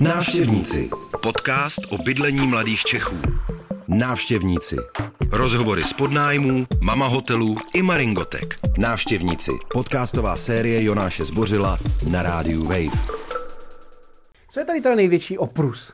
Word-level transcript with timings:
Návštěvníci. 0.00 0.90
Podcast 1.22 1.80
o 1.90 1.98
bydlení 1.98 2.46
mladých 2.46 2.84
Čechů. 2.84 3.16
Návštěvníci. 3.88 4.76
Rozhovory 5.30 5.84
z 5.84 5.92
podnájmů, 5.92 6.66
mama 6.84 7.06
hotelů 7.06 7.56
i 7.74 7.82
maringotek. 7.82 8.54
Návštěvníci. 8.78 9.50
Podcastová 9.72 10.36
série 10.36 10.84
Jonáše 10.84 11.24
Zbořila 11.24 11.78
na 12.10 12.22
rádiu 12.22 12.64
Wave. 12.64 13.14
Co 14.48 14.60
je 14.60 14.66
tady 14.66 14.80
teda 14.80 14.94
největší 14.94 15.38
oprus? 15.38 15.92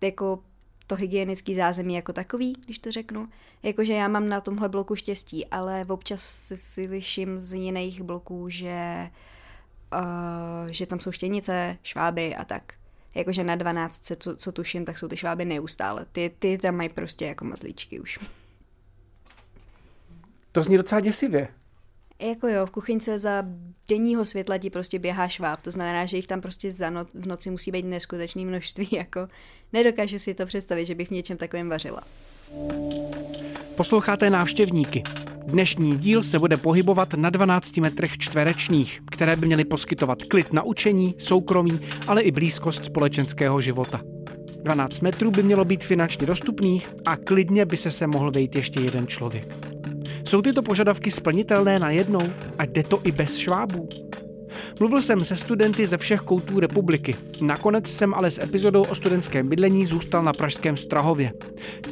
jako 0.00 0.38
to 0.86 0.96
hygienický 0.96 1.54
zázemí 1.54 1.94
jako 1.94 2.12
takový, 2.12 2.56
když 2.64 2.78
to 2.78 2.92
řeknu. 2.92 3.28
Jakože 3.62 3.92
já 3.92 4.08
mám 4.08 4.28
na 4.28 4.40
tomhle 4.40 4.68
bloku 4.68 4.96
štěstí, 4.96 5.46
ale 5.46 5.84
občas 5.88 6.22
si 6.22 6.56
slyším 6.56 7.38
z 7.38 7.54
jiných 7.54 8.02
bloků, 8.02 8.48
že, 8.48 8.96
uh, 9.02 9.08
že 10.70 10.86
tam 10.86 11.00
jsou 11.00 11.12
štěnice, 11.12 11.78
šváby 11.82 12.36
a 12.36 12.44
tak. 12.44 12.72
Jakože 13.14 13.44
na 13.44 13.56
12, 13.56 14.12
co, 14.18 14.36
co 14.36 14.52
tuším, 14.52 14.84
tak 14.84 14.98
jsou 14.98 15.08
ty 15.08 15.16
šváby 15.16 15.44
neustále. 15.44 16.06
Ty, 16.12 16.30
ty 16.38 16.58
tam 16.58 16.76
mají 16.76 16.88
prostě 16.88 17.26
jako 17.26 17.44
mazlíčky 17.44 18.00
už. 18.00 18.18
To 20.52 20.62
zní 20.62 20.76
docela 20.76 21.00
děsivě. 21.00 21.48
Jako 22.18 22.48
jo, 22.48 22.66
v 22.66 22.70
kuchyňce 22.70 23.18
za 23.18 23.44
denního 23.88 24.24
světla 24.24 24.58
ti 24.58 24.70
prostě 24.70 24.98
běhá 24.98 25.28
šváb, 25.28 25.60
to 25.60 25.70
znamená, 25.70 26.06
že 26.06 26.16
jich 26.16 26.26
tam 26.26 26.40
prostě 26.40 26.72
za 26.72 26.90
no- 26.90 27.04
v 27.14 27.26
noci 27.26 27.50
musí 27.50 27.70
být 27.70 27.84
neskutečné 27.84 28.44
množství, 28.44 28.88
jako 28.92 29.28
nedokážu 29.72 30.18
si 30.18 30.34
to 30.34 30.46
představit, 30.46 30.86
že 30.86 30.94
bych 30.94 31.08
v 31.08 31.10
něčem 31.10 31.36
takovém 31.36 31.68
vařila. 31.68 32.02
Posloucháte 33.76 34.30
návštěvníky. 34.30 35.02
Dnešní 35.46 35.96
díl 35.96 36.22
se 36.22 36.38
bude 36.38 36.56
pohybovat 36.56 37.14
na 37.14 37.30
12 37.30 37.76
metrech 37.76 38.18
čtverečních, 38.18 39.00
které 39.10 39.36
by 39.36 39.46
měly 39.46 39.64
poskytovat 39.64 40.22
klid 40.22 40.52
na 40.52 40.62
učení, 40.62 41.14
soukromí, 41.18 41.80
ale 42.06 42.22
i 42.22 42.30
blízkost 42.30 42.84
společenského 42.84 43.60
života. 43.60 44.00
12 44.62 45.00
metrů 45.00 45.30
by 45.30 45.42
mělo 45.42 45.64
být 45.64 45.84
finančně 45.84 46.26
dostupných 46.26 46.94
a 47.06 47.16
klidně 47.16 47.64
by 47.64 47.76
se 47.76 47.90
se 47.90 48.06
mohl 48.06 48.30
vejít 48.30 48.56
ještě 48.56 48.80
jeden 48.80 49.06
člověk. 49.06 49.56
Jsou 50.24 50.42
tyto 50.42 50.62
požadavky 50.62 51.10
splnitelné 51.10 51.78
na 51.78 51.90
jednou 51.90 52.32
a 52.58 52.64
jde 52.64 52.82
to 52.82 53.00
i 53.04 53.12
bez 53.12 53.36
švábů? 53.36 53.88
Mluvil 54.80 55.02
jsem 55.02 55.24
se 55.24 55.36
studenty 55.36 55.86
ze 55.86 55.98
všech 55.98 56.20
koutů 56.20 56.60
republiky. 56.60 57.16
Nakonec 57.40 57.88
jsem 57.88 58.14
ale 58.14 58.30
s 58.30 58.38
epizodou 58.38 58.82
o 58.82 58.94
studentském 58.94 59.48
bydlení 59.48 59.86
zůstal 59.86 60.22
na 60.22 60.32
pražském 60.32 60.76
Strahově. 60.76 61.32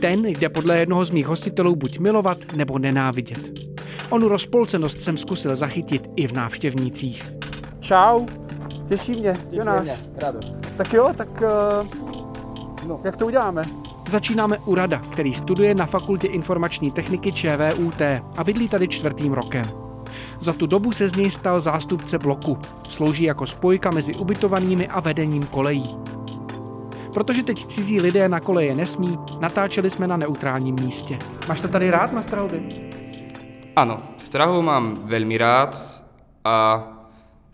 Ten 0.00 0.26
jde 0.26 0.48
podle 0.48 0.78
jednoho 0.78 1.04
z 1.04 1.10
mých 1.10 1.26
hostitelů 1.26 1.76
buď 1.76 1.98
milovat 1.98 2.38
nebo 2.52 2.78
nenávidět. 2.78 3.68
Onu 4.10 4.28
rozpolcenost 4.28 5.02
jsem 5.02 5.16
zkusil 5.16 5.56
zachytit 5.56 6.10
i 6.16 6.26
v 6.26 6.32
návštěvnících. 6.32 7.32
Čau, 7.80 8.26
těší 8.88 9.12
mě, 9.12 9.36
Jonáš. 9.52 9.88
Rado. 10.16 10.38
Tak 10.76 10.92
jo, 10.92 11.10
tak 11.16 11.28
uh, 11.28 12.88
no. 12.88 13.00
jak 13.04 13.16
to 13.16 13.26
uděláme? 13.26 13.62
Začínáme 14.08 14.58
u 14.58 14.74
Rada, 14.74 14.98
který 15.12 15.34
studuje 15.34 15.74
na 15.74 15.86
Fakultě 15.86 16.26
informační 16.26 16.90
techniky 16.90 17.32
ČVUT 17.32 18.02
a 18.36 18.44
bydlí 18.44 18.68
tady 18.68 18.88
čtvrtým 18.88 19.32
rokem. 19.32 19.87
Za 20.40 20.52
tu 20.52 20.66
dobu 20.66 20.92
se 20.92 21.08
z 21.08 21.16
něj 21.16 21.30
stal 21.30 21.60
zástupce 21.60 22.18
bloku. 22.18 22.58
Slouží 22.88 23.24
jako 23.24 23.46
spojka 23.46 23.90
mezi 23.90 24.14
ubytovanými 24.14 24.88
a 24.88 25.00
vedením 25.00 25.46
kolejí. 25.46 25.96
Protože 27.14 27.42
teď 27.42 27.66
cizí 27.66 28.00
lidé 28.00 28.28
na 28.28 28.40
koleje 28.40 28.74
nesmí, 28.74 29.18
natáčeli 29.40 29.90
jsme 29.90 30.06
na 30.06 30.16
neutrálním 30.16 30.74
místě. 30.74 31.18
Máš 31.48 31.60
to 31.60 31.68
tady 31.68 31.90
rád 31.90 32.12
na 32.12 32.22
Strahově? 32.22 32.60
Áno, 33.78 34.02
Strahu 34.18 34.58
mám 34.58 35.06
veľmi 35.06 35.38
rád 35.38 35.78
a 36.42 36.82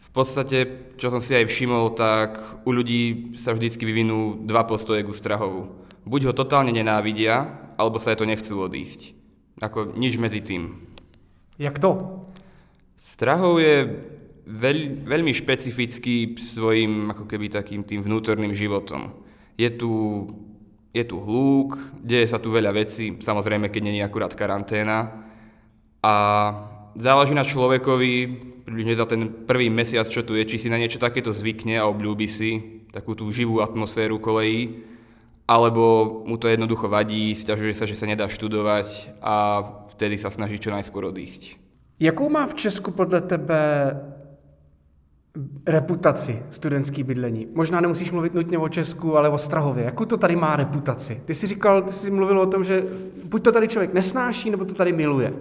v 0.00 0.08
podstate, 0.08 0.64
čo 0.96 1.12
som 1.12 1.20
si 1.20 1.36
aj 1.36 1.52
všimol, 1.52 1.92
tak 1.92 2.40
u 2.64 2.72
ľudí 2.72 3.36
sa 3.36 3.52
vždycky 3.52 3.84
vyvinú 3.84 4.40
dva 4.40 4.64
postoje 4.64 5.04
ku 5.04 5.12
Strahovu. 5.12 5.68
Buď 6.08 6.32
ho 6.32 6.32
totálne 6.32 6.72
nenávidia, 6.72 7.60
alebo 7.76 8.00
sa 8.00 8.16
je 8.16 8.24
to 8.24 8.30
nechcú 8.30 8.56
odísť. 8.56 9.12
Ako 9.60 9.92
nič 10.00 10.16
medzi 10.16 10.40
tým. 10.40 10.88
Jak 11.60 11.76
to? 11.76 12.24
Strahov 13.04 13.60
je 13.60 13.84
veľ, 14.48 15.04
veľmi 15.04 15.28
špecifický 15.36 16.40
svojim 16.40 17.12
ako 17.12 17.28
keby 17.28 17.52
takým 17.52 17.84
tým 17.84 18.00
vnútorným 18.00 18.56
životom. 18.56 19.12
Je 19.60 19.68
tu, 19.68 20.24
je 20.96 21.04
tu 21.04 21.20
hluk, 21.20 21.76
deje 22.00 22.24
sa 22.24 22.40
tu 22.40 22.48
veľa 22.48 22.72
vecí, 22.72 23.20
samozrejme, 23.20 23.68
keď 23.68 23.82
není 23.84 24.00
akurát 24.00 24.32
karanténa. 24.32 25.20
A 26.00 26.14
záleží 26.96 27.36
na 27.36 27.44
človekovi, 27.44 28.12
približne 28.64 28.96
za 28.96 29.04
ten 29.04 29.28
prvý 29.44 29.68
mesiac, 29.68 30.08
čo 30.08 30.24
tu 30.24 30.32
je, 30.32 30.48
či 30.48 30.56
si 30.56 30.72
na 30.72 30.80
niečo 30.80 30.96
takéto 30.96 31.28
zvykne 31.28 31.76
a 31.76 31.88
obľúbi 31.92 32.24
si 32.24 32.50
takú 32.88 33.12
tú 33.12 33.28
živú 33.28 33.60
atmosféru 33.60 34.16
kolejí, 34.16 34.80
alebo 35.44 36.24
mu 36.24 36.40
to 36.40 36.48
jednoducho 36.48 36.88
vadí, 36.88 37.36
stiažuje 37.36 37.76
sa, 37.76 37.84
že 37.84 38.00
sa 38.00 38.08
nedá 38.08 38.32
študovať 38.32 39.20
a 39.20 39.60
vtedy 39.92 40.16
sa 40.16 40.32
snaží 40.32 40.56
čo 40.56 40.72
najskôr 40.72 41.04
odísť. 41.12 41.63
Jakou 42.00 42.28
má 42.28 42.46
v 42.46 42.54
Česku 42.54 42.90
podle 42.90 43.20
tebe 43.20 43.60
reputaci 45.66 46.42
studentský 46.50 47.02
bydlení? 47.02 47.46
Možná 47.54 47.80
nemusíš 47.80 48.12
mluvit 48.12 48.34
nutně 48.34 48.58
o 48.58 48.68
Česku, 48.68 49.16
ale 49.16 49.28
o 49.28 49.38
Strahově. 49.38 49.84
Jakou 49.84 50.04
to 50.04 50.16
tady 50.16 50.36
má 50.36 50.56
reputaci? 50.56 51.22
Ty 51.24 51.34
jsi 51.34 51.46
říkal, 51.46 51.82
ty 51.82 51.92
jsi 51.92 52.10
mluvil 52.10 52.40
o 52.40 52.46
tom, 52.46 52.64
že 52.64 52.84
buď 53.24 53.42
to 53.42 53.52
tady 53.52 53.68
člověk 53.68 53.94
nesnáší, 53.94 54.50
nebo 54.50 54.64
to 54.64 54.74
tady 54.74 54.92
miluje. 54.92 55.34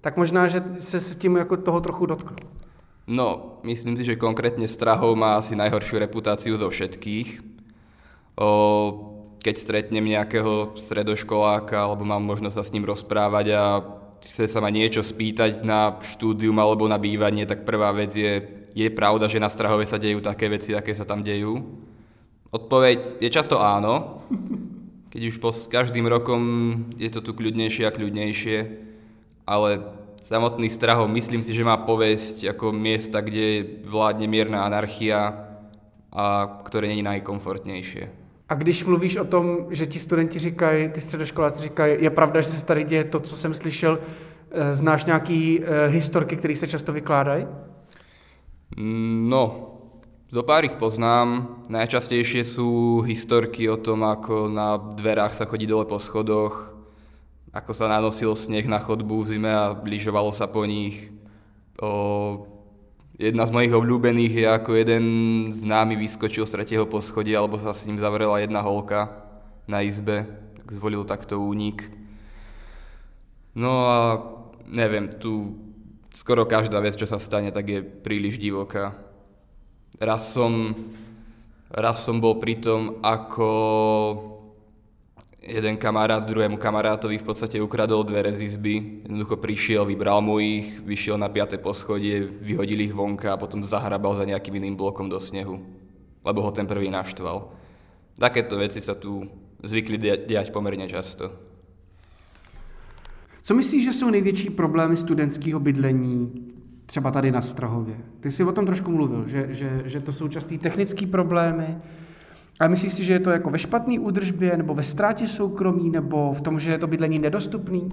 Tak 0.00 0.16
možná, 0.16 0.48
že 0.48 0.64
se 0.78 1.00
s 1.00 1.16
tím 1.16 1.36
jako 1.36 1.56
toho 1.56 1.80
trochu 1.80 2.06
dotknu. 2.06 2.36
No, 3.06 3.58
myslím 3.64 3.96
si, 3.96 4.04
že 4.04 4.20
konkrétne 4.20 4.68
Strahov 4.68 5.16
má 5.16 5.40
asi 5.40 5.56
najhoršiu 5.56 5.96
reputáciu 5.96 6.60
zo 6.60 6.68
všetkých. 6.68 7.40
O, 8.36 8.48
keď 9.40 9.54
stretnem 9.56 10.04
nejakého 10.04 10.76
stredoškoláka, 10.76 11.88
alebo 11.88 12.04
mám 12.04 12.20
možnosť 12.20 12.54
sa 12.60 12.64
s 12.68 12.72
ním 12.76 12.84
rozprávať 12.84 13.46
a 13.56 13.62
chce 14.24 14.50
sa 14.50 14.58
ma 14.58 14.70
niečo 14.72 15.02
spýtať 15.02 15.62
na 15.62 15.98
štúdium 16.02 16.56
alebo 16.58 16.86
na 16.90 16.98
bývanie, 16.98 17.46
tak 17.46 17.62
prvá 17.62 17.94
vec 17.94 18.14
je, 18.14 18.42
je 18.74 18.88
pravda, 18.90 19.30
že 19.30 19.42
na 19.42 19.50
Strahove 19.50 19.86
sa 19.86 19.98
dejú 20.00 20.22
také 20.22 20.50
veci, 20.50 20.74
aké 20.74 20.94
sa 20.94 21.06
tam 21.06 21.22
dejú? 21.22 21.58
Odpoveď 22.48 23.20
je 23.20 23.28
často 23.28 23.60
áno, 23.60 24.24
keď 25.12 25.20
už 25.28 25.36
po, 25.40 25.52
s 25.52 25.68
každým 25.68 26.08
rokom 26.08 26.42
je 26.96 27.10
to 27.12 27.20
tu 27.20 27.36
kľudnejšie 27.36 27.84
a 27.88 27.94
kľudnejšie, 27.94 28.58
ale 29.48 29.84
samotný 30.24 30.68
Strahov 30.68 31.08
myslím 31.12 31.40
si, 31.40 31.56
že 31.56 31.66
má 31.66 31.76
povesť 31.80 32.52
ako 32.52 32.72
miesta, 32.72 33.24
kde 33.24 33.80
vládne 33.84 34.28
mierna 34.28 34.64
anarchia 34.64 35.48
a 36.12 36.24
ktoré 36.64 36.88
není 36.88 37.04
najkomfortnějšie. 37.04 38.27
A 38.48 38.54
když 38.54 38.84
mluvíš 38.84 39.16
o 39.16 39.24
tom, 39.24 39.66
že 39.70 39.86
ti 39.86 39.98
studenti 39.98 40.38
říkají, 40.38 40.88
ty 40.88 41.00
středoškoláci 41.00 41.62
říkají, 41.62 41.96
je 42.00 42.10
pravda, 42.10 42.40
že 42.40 42.48
se 42.48 42.66
tady 42.66 42.84
děje 42.84 43.04
to, 43.04 43.20
co 43.20 43.36
jsem 43.36 43.54
slyšel, 43.54 43.98
eh, 44.50 44.74
znáš 44.74 45.04
nějaký 45.04 45.60
eh, 45.60 45.88
historky, 45.88 46.36
které 46.36 46.56
se 46.56 46.66
často 46.66 46.92
vykládají? 46.92 47.46
No, 48.76 49.74
zo 50.28 50.42
pár 50.44 50.64
ich 50.64 50.76
poznám. 50.76 51.60
Najčastejšie 51.72 52.44
sú 52.44 53.00
historky 53.00 53.64
o 53.64 53.80
tom, 53.80 54.04
ako 54.04 54.52
na 54.52 54.76
dverách 54.76 55.32
sa 55.32 55.48
chodí 55.48 55.64
dole 55.64 55.88
po 55.88 55.96
schodoch, 55.96 56.76
ako 57.48 57.72
sa 57.72 57.88
nanosil 57.88 58.36
sneh 58.36 58.68
na 58.68 58.76
chodbu 58.76 59.24
v 59.24 59.28
zime 59.36 59.48
a 59.48 59.72
lyžovalo 59.72 60.28
sa 60.36 60.44
po 60.44 60.68
nich. 60.68 61.08
O, 61.80 62.44
jedna 63.18 63.42
z 63.44 63.50
mojich 63.50 63.74
obľúbených 63.74 64.32
je, 64.32 64.46
ako 64.46 64.70
jeden 64.78 65.04
známy 65.50 65.98
vyskočil 65.98 66.46
z 66.46 66.54
tretieho 66.54 66.86
poschodia, 66.86 67.42
alebo 67.42 67.58
sa 67.58 67.74
s 67.74 67.84
ním 67.90 67.98
zavrela 67.98 68.38
jedna 68.38 68.62
holka 68.62 69.10
na 69.66 69.82
izbe, 69.82 70.24
tak 70.62 70.70
zvolil 70.70 71.02
takto 71.02 71.42
únik. 71.42 71.90
No 73.58 73.90
a 73.90 73.98
neviem, 74.70 75.10
tu 75.10 75.58
skoro 76.14 76.46
každá 76.46 76.78
vec, 76.78 76.94
čo 76.94 77.10
sa 77.10 77.18
stane, 77.18 77.50
tak 77.50 77.66
je 77.66 77.82
príliš 77.82 78.38
divoká. 78.38 78.94
Raz 79.98 80.30
som, 80.30 80.78
raz 81.74 82.06
som 82.06 82.22
bol 82.22 82.38
pri 82.38 82.62
tom, 82.62 83.02
ako 83.02 83.50
jeden 85.48 85.76
kamarát 85.76 86.20
druhému 86.20 86.60
kamarátovi 86.60 87.18
v 87.18 87.26
podstate 87.26 87.56
ukradol 87.56 88.04
dvere 88.04 88.32
z 88.32 88.44
izby. 88.44 89.02
Jednoducho 89.08 89.36
prišiel, 89.40 89.88
vybral 89.88 90.20
mu 90.20 90.36
ich, 90.38 90.76
vyšiel 90.84 91.16
na 91.16 91.32
piaté 91.32 91.56
poschodie, 91.56 92.20
vyhodil 92.20 92.80
ich 92.84 92.92
vonka 92.92 93.32
a 93.32 93.40
potom 93.40 93.64
zahrabal 93.64 94.14
za 94.14 94.28
nejakým 94.28 94.60
iným 94.60 94.76
blokom 94.76 95.08
do 95.08 95.16
snehu, 95.16 95.64
lebo 96.24 96.44
ho 96.44 96.50
ten 96.52 96.68
prvý 96.68 96.92
naštval. 96.92 97.48
Takéto 98.20 98.60
veci 98.60 98.84
sa 98.84 98.92
tu 98.94 99.24
zvykli 99.64 99.96
dia- 99.98 100.20
diať 100.20 100.52
pomerne 100.52 100.88
často. 100.88 101.32
Co 103.42 103.54
myslíš, 103.54 103.84
že 103.84 103.92
jsou 103.92 104.10
největší 104.10 104.50
problémy 104.50 104.96
studentského 104.96 105.60
bydlení 105.60 106.52
třeba 106.86 107.10
tady 107.10 107.32
na 107.32 107.40
Strahově? 107.40 107.96
Ty 108.20 108.30
jsi 108.30 108.44
o 108.44 108.52
tom 108.52 108.66
trošku 108.66 108.90
mluvil, 108.92 109.28
že, 109.28 109.46
že, 109.50 109.82
že 109.84 110.00
to 110.00 110.12
jsou 110.12 110.28
častý 110.28 110.58
technické 110.58 111.06
problémy, 111.06 111.78
ale 112.60 112.68
myslíš 112.68 112.92
si, 112.92 113.04
že 113.04 113.12
je 113.12 113.20
to 113.20 113.30
jako 113.30 113.50
ve 113.50 113.58
špatné 113.58 113.98
údržbě, 113.98 114.56
nebo 114.56 114.74
ve 114.74 114.82
ztrátě 114.82 115.28
soukromí, 115.28 115.90
nebo 115.90 116.32
v 116.32 116.40
tom, 116.40 116.58
že 116.58 116.70
je 116.70 116.78
to 116.78 116.86
bydlení 116.86 117.18
nedostupný? 117.18 117.90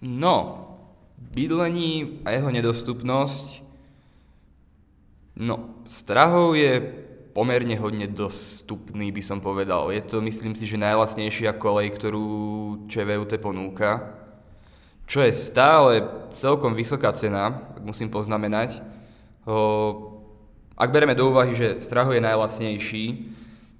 No, 0.00 0.66
bydlení 1.34 2.20
a 2.24 2.30
jeho 2.30 2.50
nedostupnosť. 2.50 3.62
No, 5.36 5.84
Strahov 5.84 6.56
je 6.56 6.80
pomerne 7.32 7.76
hodne 7.78 8.04
dostupný, 8.10 9.12
by 9.12 9.22
som 9.22 9.38
povedal. 9.40 9.92
Je 9.94 10.02
to, 10.02 10.20
myslím 10.20 10.56
si, 10.56 10.66
že 10.66 10.80
najlacnejšia 10.80 11.56
kolej, 11.56 11.94
ktorú 11.96 12.26
ČVUT 12.90 13.38
ponúka. 13.38 14.16
Čo 15.06 15.22
je 15.24 15.32
stále 15.34 16.06
celkom 16.34 16.74
vysoká 16.74 17.12
cena, 17.12 17.72
musím 17.82 18.10
poznamenať. 18.10 18.82
Ak 20.80 20.96
bereme 20.96 21.12
do 21.12 21.28
úvahy, 21.28 21.52
že 21.52 21.76
Strahov 21.84 22.16
je 22.16 22.24
najlacnejší, 22.24 23.04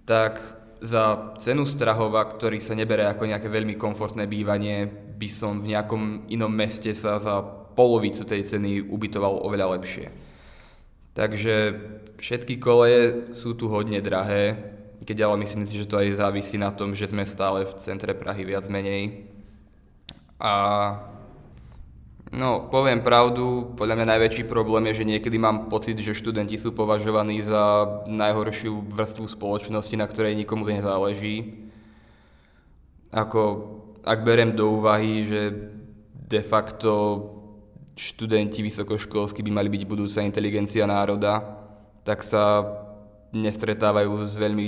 tak 0.05 0.37
za 0.85 1.33
cenu 1.41 1.65
Strahova, 1.65 2.29
ktorý 2.29 2.61
sa 2.61 2.77
nebere 2.77 3.09
ako 3.09 3.25
nejaké 3.25 3.49
veľmi 3.49 3.81
komfortné 3.81 4.29
bývanie, 4.29 4.85
by 5.17 5.29
som 5.33 5.65
v 5.65 5.73
nejakom 5.73 6.29
inom 6.29 6.53
meste 6.53 6.93
sa 6.93 7.17
za 7.17 7.41
polovicu 7.73 8.29
tej 8.29 8.45
ceny 8.45 8.85
ubytoval 8.85 9.41
oveľa 9.49 9.81
lepšie. 9.81 10.13
Takže 11.17 11.55
všetky 12.21 12.61
koleje 12.61 13.33
sú 13.33 13.57
tu 13.57 13.73
hodne 13.73 14.05
drahé, 14.05 14.61
keď 15.01 15.25
ale 15.25 15.41
myslím 15.41 15.65
si, 15.65 15.81
že 15.81 15.89
to 15.89 15.97
aj 15.97 16.21
závisí 16.21 16.61
na 16.61 16.69
tom, 16.69 16.93
že 16.93 17.09
sme 17.09 17.25
stále 17.25 17.65
v 17.65 17.73
centre 17.81 18.13
Prahy 18.13 18.45
viac 18.45 18.69
menej. 18.69 19.25
A 20.37 20.53
No, 22.31 22.71
poviem 22.71 23.03
pravdu, 23.03 23.75
podľa 23.75 23.99
mňa 23.99 24.07
najväčší 24.15 24.47
problém 24.47 24.87
je, 24.91 25.03
že 25.03 25.09
niekedy 25.11 25.35
mám 25.35 25.67
pocit, 25.67 25.99
že 25.99 26.15
študenti 26.15 26.63
sú 26.63 26.71
považovaní 26.71 27.43
za 27.43 27.91
najhoršiu 28.07 28.87
vrstvu 28.87 29.27
spoločnosti, 29.27 29.99
na 29.99 30.07
ktorej 30.07 30.39
nikomu 30.39 30.63
nezáleží. 30.71 31.67
Ako, 33.11 33.43
ak 34.07 34.23
berem 34.23 34.55
do 34.55 34.79
úvahy, 34.79 35.27
že 35.27 35.43
de 36.15 36.39
facto 36.47 36.91
študenti 37.99 38.63
vysokoškolskí 38.63 39.43
by 39.43 39.51
mali 39.51 39.67
byť 39.67 39.83
budúca 39.91 40.23
inteligencia 40.23 40.87
národa, 40.87 41.43
tak 42.07 42.23
sa 42.23 42.63
nestretávajú 43.35 44.23
s 44.23 44.39
veľmi 44.39 44.67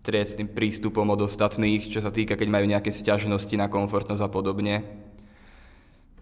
striecným 0.00 0.48
prístupom 0.48 1.04
od 1.12 1.28
ostatných, 1.28 1.92
čo 1.92 2.00
sa 2.00 2.08
týka, 2.08 2.40
keď 2.40 2.48
majú 2.48 2.64
nejaké 2.64 2.88
sťažnosti 2.88 3.52
na 3.52 3.68
komfortnosť 3.68 4.24
a 4.24 4.32
podobne. 4.32 4.80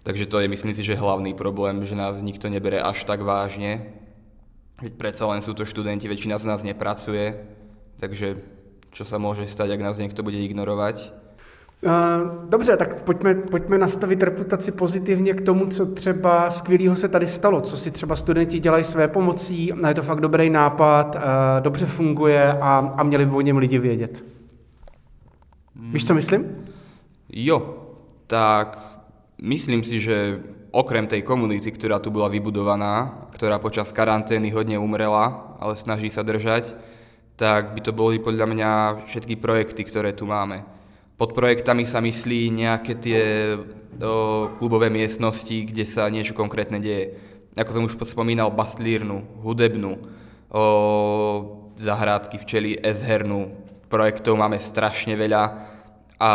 Takže 0.08 0.24
to 0.26 0.40
je, 0.40 0.48
myslím 0.48 0.72
si, 0.72 0.80
že 0.80 0.96
hlavný 0.96 1.36
problém, 1.36 1.84
že 1.84 1.92
nás 1.92 2.16
nikto 2.24 2.48
nebere 2.48 2.80
až 2.80 3.04
tak 3.04 3.20
vážne. 3.20 3.92
Veď 4.80 4.96
predsa 4.96 5.28
len 5.28 5.44
sú 5.44 5.52
to 5.52 5.68
študenti, 5.68 6.08
väčšina 6.08 6.40
z 6.40 6.48
nás 6.48 6.64
nepracuje, 6.64 7.36
takže 8.00 8.40
čo 8.88 9.04
sa 9.04 9.20
môže 9.20 9.44
stať, 9.44 9.76
ak 9.76 9.84
nás 9.84 10.00
niekto 10.00 10.24
bude 10.24 10.40
ignorovať. 10.40 11.12
Dobře, 12.48 12.76
tak 12.76 13.04
pojďme, 13.04 13.34
pojďme 13.52 13.78
nastavit 13.78 14.22
reputaci 14.22 14.72
pozitivně 14.72 15.34
k 15.34 15.40
tomu, 15.40 15.66
co 15.66 15.86
třeba 15.86 16.50
skvělého 16.50 16.96
se 16.96 17.08
tady 17.08 17.26
stalo, 17.26 17.60
co 17.60 17.76
si 17.76 17.90
třeba 17.90 18.16
studenti 18.16 18.58
dělají 18.58 18.84
své 18.84 19.08
pomocí, 19.08 19.72
je 19.88 19.94
to 19.94 20.02
fakt 20.02 20.20
dobrý 20.20 20.50
nápad, 20.50 21.16
dobře 21.60 21.86
funguje 21.86 22.52
a, 22.52 22.94
a 22.96 23.02
měli 23.02 23.26
by 23.26 23.32
o 23.32 23.40
něm 23.40 23.56
lidi 23.56 23.78
vědět. 23.78 24.24
Víš, 25.76 26.06
co 26.06 26.14
myslím? 26.14 26.64
Jo, 27.28 27.84
tak 28.26 28.97
Myslím 29.38 29.86
si, 29.86 30.02
že 30.02 30.42
okrem 30.74 31.06
tej 31.06 31.22
komunity, 31.22 31.70
ktorá 31.70 32.02
tu 32.02 32.10
bola 32.10 32.26
vybudovaná, 32.26 33.26
ktorá 33.30 33.62
počas 33.62 33.94
karantény 33.94 34.50
hodne 34.50 34.82
umrela, 34.82 35.54
ale 35.62 35.78
snaží 35.78 36.10
sa 36.10 36.26
držať, 36.26 36.74
tak 37.38 37.70
by 37.70 37.80
to 37.86 37.94
boli 37.94 38.18
podľa 38.18 38.46
mňa 38.50 38.70
všetky 39.06 39.38
projekty, 39.38 39.86
ktoré 39.86 40.10
tu 40.10 40.26
máme. 40.26 40.66
Pod 41.14 41.38
projektami 41.38 41.86
sa 41.86 42.02
myslí 42.02 42.50
nejaké 42.50 42.98
tie 42.98 43.22
o, 43.54 44.50
klubové 44.58 44.90
miestnosti, 44.90 45.70
kde 45.70 45.86
sa 45.86 46.10
niečo 46.10 46.34
konkrétne 46.34 46.82
deje. 46.82 47.14
Ako 47.54 47.70
som 47.74 47.86
už 47.86 47.94
spomínal, 48.10 48.50
bastlírnu, 48.50 49.22
hudebnú, 49.42 50.02
o, 50.50 50.62
zahrádky 51.78 52.42
včely, 52.42 52.78
S-hernú. 52.82 53.54
Projektov 53.86 54.34
máme 54.34 54.58
strašne 54.58 55.14
veľa 55.14 55.42
a 56.18 56.30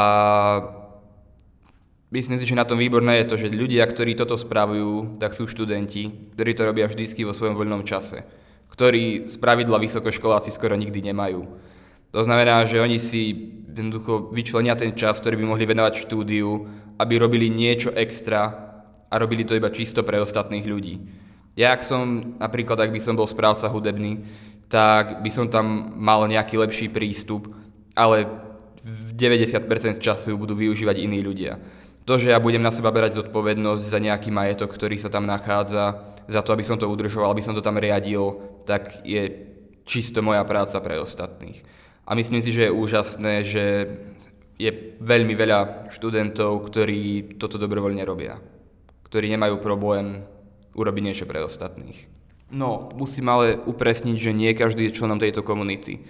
Myslím 2.14 2.38
si, 2.38 2.46
že 2.46 2.54
na 2.54 2.62
tom 2.62 2.78
výborné 2.78 3.26
je 3.26 3.30
to, 3.34 3.36
že 3.42 3.50
ľudia, 3.50 3.90
ktorí 3.90 4.14
toto 4.14 4.38
spravujú, 4.38 5.18
tak 5.18 5.34
sú 5.34 5.50
študenti, 5.50 6.30
ktorí 6.38 6.54
to 6.54 6.70
robia 6.70 6.86
vždycky 6.86 7.26
vo 7.26 7.34
svojom 7.34 7.58
voľnom 7.58 7.82
čase, 7.82 8.22
ktorí 8.70 9.26
z 9.26 9.34
pravidla 9.42 9.82
vysokoškoláci 9.82 10.54
skoro 10.54 10.78
nikdy 10.78 11.10
nemajú. 11.10 11.42
To 12.14 12.22
znamená, 12.22 12.70
že 12.70 12.78
oni 12.78 13.02
si 13.02 13.50
jednoducho 13.66 14.30
vyčlenia 14.30 14.78
ten 14.78 14.94
čas, 14.94 15.18
ktorý 15.18 15.42
by 15.42 15.46
mohli 15.58 15.66
venovať 15.66 16.06
štúdiu, 16.06 16.70
aby 17.02 17.18
robili 17.18 17.50
niečo 17.50 17.90
extra 17.98 18.62
a 19.10 19.14
robili 19.18 19.42
to 19.42 19.58
iba 19.58 19.74
čisto 19.74 20.06
pre 20.06 20.22
ostatných 20.22 20.70
ľudí. 20.70 21.02
Ja, 21.58 21.74
ak 21.74 21.82
som, 21.82 22.38
napríklad, 22.38 22.78
ak 22.78 22.94
by 22.94 23.02
som 23.02 23.18
bol 23.18 23.26
správca 23.26 23.66
hudebný, 23.74 24.22
tak 24.70 25.26
by 25.26 25.30
som 25.34 25.50
tam 25.50 25.98
mal 25.98 26.30
nejaký 26.30 26.62
lepší 26.62 26.94
prístup, 26.94 27.50
ale 27.98 28.30
v 28.86 29.18
90% 29.18 29.98
času 29.98 30.38
budú 30.38 30.54
využívať 30.54 31.02
iní 31.02 31.26
ľudia 31.26 31.58
to, 32.04 32.20
že 32.20 32.36
ja 32.36 32.40
budem 32.40 32.60
na 32.60 32.72
seba 32.72 32.92
berať 32.92 33.24
zodpovednosť 33.24 33.84
za 33.84 34.00
nejaký 34.00 34.28
majetok, 34.28 34.76
ktorý 34.76 35.00
sa 35.00 35.08
tam 35.08 35.24
nachádza, 35.24 36.14
za 36.28 36.42
to, 36.44 36.56
aby 36.56 36.64
som 36.64 36.80
to 36.80 36.88
udržoval, 36.88 37.32
aby 37.32 37.44
som 37.44 37.56
to 37.56 37.64
tam 37.64 37.80
riadil, 37.80 38.40
tak 38.64 39.04
je 39.04 39.52
čisto 39.84 40.24
moja 40.24 40.44
práca 40.48 40.80
pre 40.80 41.00
ostatných. 41.00 41.64
A 42.04 42.16
myslím 42.16 42.44
si, 42.44 42.52
že 42.52 42.68
je 42.68 42.76
úžasné, 42.76 43.34
že 43.44 43.66
je 44.60 44.72
veľmi 45.00 45.36
veľa 45.36 45.92
študentov, 45.92 46.68
ktorí 46.68 47.36
toto 47.40 47.60
dobrovoľne 47.60 48.04
robia. 48.04 48.40
Ktorí 49.08 49.32
nemajú 49.32 49.60
problém 49.60 50.24
urobiť 50.76 51.04
niečo 51.04 51.26
pre 51.28 51.44
ostatných. 51.44 52.08
No, 52.54 52.92
musím 52.94 53.34
ale 53.34 53.58
upresniť, 53.58 54.16
že 54.20 54.32
nie 54.36 54.52
každý 54.54 54.88
je 54.90 54.96
členom 54.96 55.18
tejto 55.18 55.42
komunity. 55.42 56.06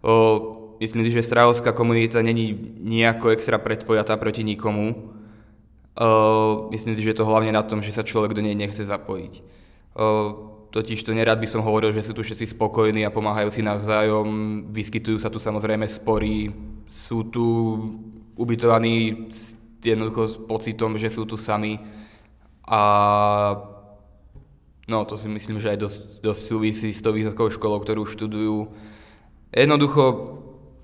O, 0.00 0.76
myslím 0.80 1.04
si, 1.04 1.12
že 1.12 1.28
strahovská 1.28 1.76
komunita 1.76 2.24
není 2.24 2.56
nejako 2.80 3.36
extra 3.36 3.60
predpojatá 3.60 4.16
proti 4.16 4.42
nikomu, 4.46 5.13
Uh, 5.94 6.66
myslím 6.74 6.98
si, 6.98 7.06
že 7.06 7.14
je 7.14 7.18
to 7.22 7.28
hlavne 7.30 7.54
na 7.54 7.62
tom, 7.62 7.78
že 7.78 7.94
sa 7.94 8.02
človek 8.02 8.34
do 8.34 8.42
nej 8.42 8.58
nechce 8.58 8.82
zapojiť. 8.82 9.34
Uh, 9.94 10.54
totiž 10.74 11.06
to 11.06 11.14
nerad 11.14 11.38
by 11.38 11.46
som 11.46 11.62
hovoril, 11.62 11.94
že 11.94 12.02
sú 12.02 12.18
tu 12.18 12.26
všetci 12.26 12.50
spokojní 12.50 13.06
a 13.06 13.14
pomáhajú 13.14 13.54
si 13.54 13.62
navzájom, 13.62 14.26
vyskytujú 14.74 15.22
sa 15.22 15.30
tu 15.30 15.38
samozrejme 15.38 15.86
spory, 15.86 16.50
sú 16.90 17.30
tu 17.30 17.46
ubytovaní 18.34 19.30
jednoducho 19.78 20.22
s 20.26 20.34
pocitom, 20.42 20.98
že 20.98 21.14
sú 21.14 21.30
tu 21.30 21.38
sami 21.38 21.78
a 22.66 22.82
no 24.90 24.98
to 25.06 25.14
si 25.14 25.30
myslím, 25.30 25.62
že 25.62 25.70
aj 25.70 25.78
dosť, 25.78 26.00
dosť 26.26 26.42
súvisí 26.42 26.90
s 26.90 26.98
tou 27.06 27.14
vysokou 27.14 27.46
školou, 27.54 27.78
ktorú 27.78 28.02
študujú. 28.02 28.74
Jednoducho 29.54 30.02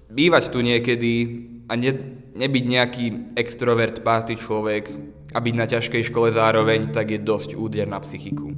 bývať 0.07 0.55
tu 0.55 0.63
niekedy 0.63 1.50
a 1.71 1.79
ne, 1.79 1.95
nebyť 2.35 2.65
nejaký 2.67 3.05
extrovert, 3.39 4.03
party 4.03 4.35
človek 4.35 4.91
a 5.31 5.39
byť 5.39 5.55
na 5.55 5.67
ťažkej 5.71 6.03
škole 6.11 6.35
zároveň, 6.35 6.91
tak 6.91 7.15
je 7.15 7.23
dosť 7.23 7.55
úder 7.55 7.87
na 7.87 8.03
psychiku. 8.03 8.51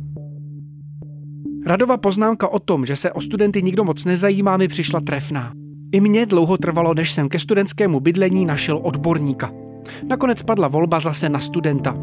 Radova 1.66 1.97
poznámka 1.97 2.49
o 2.49 2.59
tom, 2.59 2.87
že 2.87 2.97
se 2.97 3.12
o 3.12 3.21
studenty 3.21 3.62
nikdo 3.62 3.85
moc 3.85 4.04
nezajímá, 4.04 4.57
mi 4.57 4.69
přišla 4.69 5.00
trefná. 5.00 5.52
I 5.92 6.00
mně 6.00 6.26
dlouho 6.26 6.57
trvalo, 6.57 6.95
než 6.95 7.12
jsem 7.12 7.28
ke 7.28 7.38
studentskému 7.38 8.00
bydlení 8.00 8.47
našel 8.47 8.81
odborníka. 8.83 9.50
Nakonec 10.09 10.42
padla 10.42 10.69
volba 10.69 11.00
zase 11.00 11.28
na 11.28 11.38
studenta. 11.38 11.97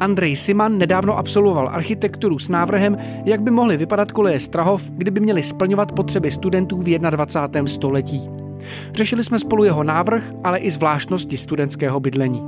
Andrej 0.00 0.36
Siman 0.36 0.78
nedávno 0.78 1.18
absolvoval 1.18 1.68
architekturu 1.68 2.38
s 2.38 2.48
návrhem, 2.48 2.96
jak 3.24 3.42
by 3.42 3.50
mohly 3.50 3.76
vypadat 3.76 4.12
koleje 4.12 4.40
Strahov, 4.40 4.90
kdyby 4.90 5.20
měly 5.20 5.42
splňovat 5.42 5.92
potřeby 5.92 6.30
studentů 6.30 6.78
v 6.78 6.98
21. 6.98 7.66
století. 7.66 8.47
Řešili 8.92 9.24
jsme 9.24 9.38
spolu 9.38 9.64
jeho 9.64 9.82
návrh, 9.82 10.22
ale 10.44 10.58
i 10.58 10.70
zvláštnosti 10.70 11.36
studentského 11.38 12.00
bydlení. 12.00 12.42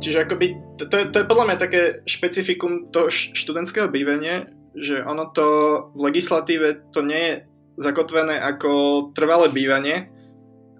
Čiže 0.00 0.24
akoby, 0.24 0.46
to, 0.78 0.88
to, 0.88 0.96
to 1.12 1.16
je 1.18 1.28
podľa 1.28 1.44
mňa 1.44 1.56
také 1.60 1.80
špecifikum 2.08 2.88
toho 2.88 3.12
študentského 3.12 3.92
bývania, 3.92 4.48
že 4.72 5.04
ono 5.04 5.28
to 5.36 5.46
v 5.92 6.00
legislatíve 6.08 6.88
to 6.94 7.04
nie 7.04 7.20
je 7.20 7.34
zakotvené 7.76 8.40
ako 8.40 8.70
trvalé 9.12 9.52
bývanie, 9.52 10.08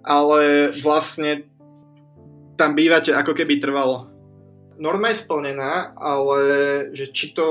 ale 0.01 0.73
vlastne 0.81 1.45
tam 2.57 2.73
bývate 2.73 3.13
ako 3.13 3.37
keby 3.37 3.61
trvalo 3.61 4.11
norma 4.81 5.13
je 5.13 5.21
splnená, 5.21 5.93
ale 5.93 6.41
že 6.89 7.13
či 7.13 7.37
to 7.37 7.47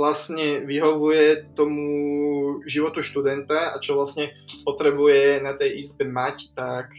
vlastne 0.00 0.64
vyhovuje 0.64 1.52
tomu 1.52 1.84
životu 2.66 3.04
študenta 3.04 3.74
a 3.74 3.76
čo 3.78 3.94
vlastne 3.94 4.34
potrebuje 4.66 5.40
na 5.44 5.54
tej 5.54 5.80
izbe 5.80 6.08
mať, 6.08 6.54
tak 6.54 6.92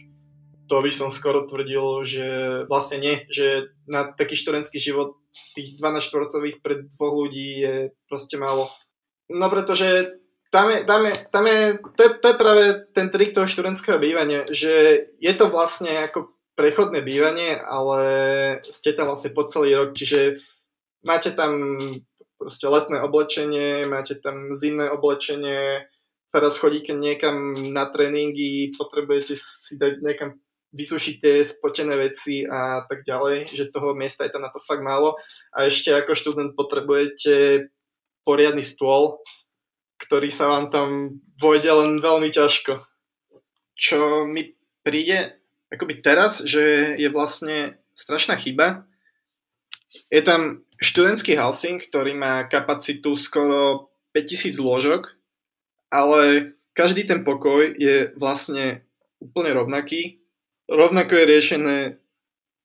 to 0.72 0.80
by 0.80 0.88
som 0.88 1.12
skoro 1.12 1.44
tvrdil, 1.44 2.08
že 2.08 2.28
vlastne 2.72 3.04
nie, 3.04 3.16
že 3.28 3.76
na 3.92 4.08
taký 4.08 4.40
študentský 4.40 4.80
život 4.80 5.20
tých 5.52 5.76
12 5.76 6.00
štvorcových 6.00 6.58
pre 6.64 6.88
dvoch 6.96 7.12
ľudí 7.12 7.50
je 7.60 7.76
proste 8.08 8.40
málo. 8.40 8.72
No 9.28 9.52
pretože 9.52 10.16
tam 10.52 10.72
je, 10.72 10.84
tam 10.84 11.08
je, 11.08 11.14
tam 11.32 11.44
je, 11.48 11.60
to, 11.96 12.02
je, 12.04 12.10
to 12.20 12.26
je 12.28 12.36
práve 12.36 12.64
ten 12.92 13.08
trik 13.12 13.32
toho 13.36 13.48
študentského 13.48 14.00
bývania, 14.00 14.44
že 14.48 15.08
je 15.20 15.34
to 15.36 15.48
vlastne 15.48 15.92
ako 16.08 16.36
prechodné 16.60 17.00
bývanie, 17.04 17.56
ale 17.56 18.00
ste 18.68 18.92
tam 18.92 19.12
vlastne 19.12 19.32
po 19.32 19.48
celý 19.48 19.76
rok, 19.80 19.96
čiže 19.96 20.44
máte 21.08 21.32
tam 21.32 21.52
proste 22.42 22.66
letné 22.66 22.98
oblečenie, 23.06 23.86
máte 23.86 24.18
tam 24.18 24.58
zimné 24.58 24.90
oblečenie, 24.90 25.86
teraz 26.34 26.58
chodíte 26.58 26.98
niekam 26.98 27.54
na 27.70 27.86
tréningy, 27.86 28.74
potrebujete 28.74 29.38
si 29.38 29.78
dať 29.78 30.02
niekam 30.02 30.42
vysušiť 30.74 31.16
tie 31.22 31.46
spotené 31.46 31.94
veci 32.02 32.42
a 32.48 32.82
tak 32.90 33.06
ďalej, 33.06 33.54
že 33.54 33.70
toho 33.70 33.94
miesta 33.94 34.26
je 34.26 34.34
tam 34.34 34.42
na 34.42 34.50
to 34.50 34.58
fakt 34.58 34.82
málo. 34.82 35.14
A 35.54 35.70
ešte 35.70 35.94
ako 35.94 36.18
študent 36.18 36.58
potrebujete 36.58 37.68
poriadny 38.26 38.66
stôl, 38.66 39.22
ktorý 40.02 40.34
sa 40.34 40.50
vám 40.50 40.74
tam 40.74 41.22
vojde 41.38 41.70
len 41.70 42.02
veľmi 42.02 42.32
ťažko. 42.34 42.82
Čo 43.78 44.26
mi 44.26 44.58
príde 44.82 45.38
akoby 45.70 46.02
teraz, 46.02 46.42
že 46.42 46.96
je 46.98 47.10
vlastne 47.12 47.78
strašná 47.94 48.40
chyba. 48.40 48.88
Je 50.08 50.24
tam 50.24 50.64
študentský 50.82 51.38
housing, 51.38 51.78
ktorý 51.78 52.18
má 52.18 52.50
kapacitu 52.50 53.14
skoro 53.14 53.94
5000 54.18 54.58
lôžok, 54.58 55.14
ale 55.94 56.58
každý 56.74 57.06
ten 57.06 57.22
pokoj 57.22 57.70
je 57.78 58.12
vlastne 58.18 58.82
úplne 59.22 59.54
rovnaký 59.54 60.22
Rovnako 60.72 61.16
je 61.20 61.26
riešené 61.26 61.78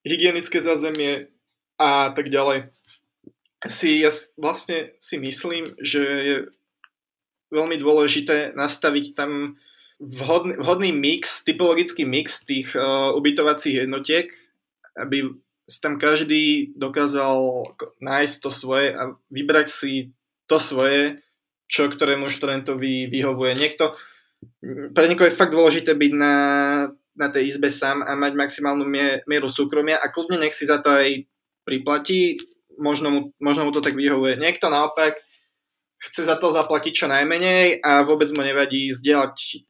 hygienické 0.06 0.62
zázemie 0.62 1.26
a 1.75 2.14
tak 2.14 2.30
ďalej. 2.30 2.70
Si, 3.66 3.99
ja 3.99 4.14
vlastne 4.38 4.94
si 5.02 5.18
myslím, 5.18 5.66
že 5.82 6.02
je 6.06 6.37
veľmi 7.50 7.82
dôležité 7.82 8.54
nastaviť 8.54 9.18
tam 9.18 9.58
vhodný, 9.99 10.54
vhodný 10.54 10.94
mix, 10.94 11.42
typologický 11.42 12.06
mix 12.06 12.46
tých 12.46 12.78
uh, 12.78 13.11
ubytovacích 13.18 13.82
jednotiek, 13.90 14.30
aby 14.94 15.35
tam 15.82 15.99
každý 15.99 16.73
dokázal 16.78 17.66
nájsť 17.99 18.37
to 18.38 18.50
svoje 18.54 18.94
a 18.94 19.14
vybrať 19.30 19.66
si 19.66 19.92
to 20.46 20.62
svoje, 20.62 21.18
čo 21.66 21.90
ktorému 21.90 22.30
študentovi 22.30 23.11
vyhovuje. 23.11 23.58
Niekto, 23.58 23.94
pre 24.94 25.04
niekoho 25.11 25.26
je 25.26 25.35
fakt 25.35 25.50
dôležité 25.50 25.99
byť 25.99 26.12
na 26.14 26.35
na 27.16 27.32
tej 27.32 27.56
izbe 27.56 27.73
sám 27.73 28.04
a 28.04 28.12
mať 28.12 28.37
maximálnu 28.37 28.85
mieru 29.25 29.49
súkromia 29.49 29.96
a 29.96 30.12
kľudne 30.12 30.37
nech 30.37 30.52
si 30.52 30.68
za 30.68 30.85
to 30.85 30.92
aj 30.92 31.25
priplatí, 31.64 32.37
možno 32.76 33.08
mu, 33.11 33.20
možno 33.40 33.66
mu 33.66 33.73
to 33.73 33.80
tak 33.80 33.96
vyhovuje. 33.96 34.37
Niekto 34.37 34.68
naopak 34.68 35.16
chce 35.96 36.28
za 36.28 36.37
to 36.37 36.52
zaplatiť 36.52 36.92
čo 36.92 37.06
najmenej 37.08 37.80
a 37.80 38.04
vôbec 38.04 38.28
mu 38.37 38.44
nevadí 38.44 38.92
zdieľať 38.92 39.64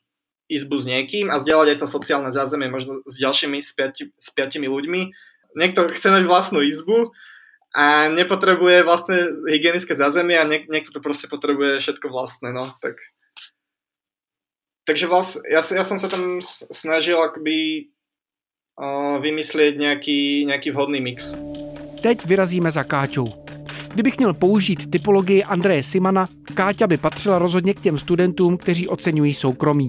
izbu 0.51 0.77
s 0.79 0.87
niekým 0.91 1.27
a 1.31 1.39
zdieľať 1.39 1.69
aj 1.75 1.79
to 1.81 1.89
sociálne 1.89 2.31
zázemie 2.35 2.67
možno 2.67 3.01
s 3.07 3.15
ďalšími, 3.19 3.59
s, 3.63 3.73
s 4.19 4.29
piatimi 4.35 4.67
ľuďmi. 4.67 5.03
Niekto 5.57 5.89
chce 5.89 6.13
mať 6.13 6.25
vlastnú 6.29 6.61
izbu 6.61 7.11
a 7.73 8.13
nepotrebuje 8.13 8.85
vlastné 8.85 9.17
hygienické 9.49 9.97
zázemie 9.97 10.37
a 10.37 10.45
niek- 10.45 10.69
niekto 10.69 10.93
to 10.93 11.01
proste 11.01 11.33
potrebuje 11.33 11.81
všetko 11.81 12.13
vlastné, 12.13 12.53
no, 12.53 12.69
tak 12.85 13.01
takže 14.87 15.07
vlastne, 15.11 15.43
ja, 15.51 15.61
ja 15.61 15.83
som 15.83 15.99
sa 15.99 16.07
tam 16.07 16.39
snažil 16.71 17.19
akoby 17.19 17.91
uh, 18.79 19.19
vymyslieť 19.19 19.79
nějaký, 19.79 20.45
nějaký 20.47 20.71
vhodný 20.71 21.01
mix. 21.01 21.35
Teď 22.01 22.25
vyrazíme 22.25 22.71
za 22.71 22.85
Káťou. 22.85 23.27
Kdybych 23.93 24.19
měl 24.19 24.35
použít 24.35 24.91
typologii 24.91 25.45
Andreje 25.45 25.83
Simana, 25.83 26.29
Káťa 26.55 26.87
by 26.87 26.97
patřila 26.97 27.39
rozhodně 27.39 27.75
k 27.75 27.81
těm 27.81 27.99
studentům, 27.99 28.59
kteří 28.59 28.89
oceňují 28.89 29.35
soukromí. 29.35 29.89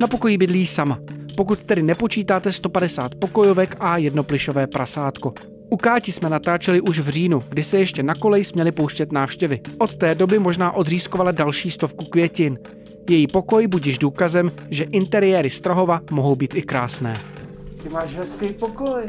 Na 0.00 0.06
pokoji 0.06 0.38
bydlí 0.38 0.66
sama, 0.66 0.98
pokud 1.32 1.64
tedy 1.64 1.82
nepočítáte 1.82 2.52
150 2.52 3.14
pokojovek 3.14 3.76
a 3.80 3.96
jednoplišové 3.96 4.66
prasátko. 4.66 5.34
U 5.70 5.76
Káti 5.76 6.12
jsme 6.12 6.30
natáčeli 6.30 6.80
už 6.80 6.98
v 6.98 7.08
říjnu, 7.08 7.42
kdy 7.48 7.64
se 7.64 7.78
ještě 7.78 8.02
na 8.02 8.14
kolej 8.14 8.44
směli 8.44 8.72
pouštět 8.72 9.12
návštěvy. 9.12 9.60
Od 9.78 9.96
té 9.96 10.14
doby 10.14 10.38
možná 10.38 10.72
odřískovala 10.72 11.30
další 11.30 11.70
stovku 11.70 12.04
květin. 12.04 12.58
Její 13.10 13.26
pokoj 13.26 13.66
budíš 13.66 13.98
důkazem, 13.98 14.52
že 14.70 14.84
interiéry 14.84 15.50
Strahova 15.50 16.00
mohou 16.10 16.36
být 16.36 16.54
i 16.54 16.62
krásné. 16.62 17.20
Ty 17.82 17.88
máš 17.88 18.14
hezký 18.14 18.48
pokoj. 18.48 19.02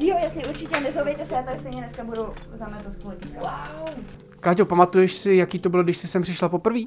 Jo, 0.00 0.16
jasně, 0.22 0.46
určitě 0.46 0.80
nezouvejte 0.80 1.26
se, 1.26 1.34
já 1.34 1.42
tady 1.42 1.58
stejně 1.58 1.78
dneska 1.78 2.04
budu 2.04 2.22
zametat 2.52 2.96
kvůli. 2.96 3.16
Wow. 3.34 3.88
Káťo, 4.40 4.64
pamatuješ 4.64 5.12
si, 5.12 5.34
jaký 5.34 5.58
to 5.58 5.68
bylo, 5.68 5.82
když 5.82 5.96
jsi 5.96 6.08
sem 6.08 6.22
přišla 6.22 6.48
poprvé? 6.48 6.80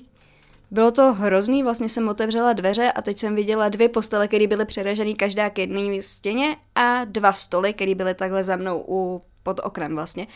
Bylo 0.71 0.91
to 0.91 1.13
hrozný, 1.13 1.63
vlastně 1.63 1.89
jsem 1.89 2.09
otevřela 2.09 2.53
dveře 2.53 2.91
a 2.91 3.01
teď 3.01 3.17
jsem 3.17 3.35
viděla 3.35 3.69
dvě 3.69 3.89
postele, 3.89 4.27
které 4.27 4.47
byly 4.47 4.65
přeražené 4.65 5.13
každá 5.13 5.49
k 5.49 5.59
jedné 5.59 6.01
stěně 6.01 6.57
a 6.75 7.05
dva 7.05 7.33
stoly, 7.33 7.73
které 7.73 7.95
byly 7.95 8.13
takhle 8.13 8.43
za 8.43 8.55
mnou 8.55 8.85
u, 8.87 9.21
pod 9.43 9.59
oknem 9.63 9.95
vlastně. 9.95 10.27